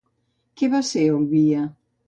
[0.61, 1.63] Què va ser Olbia?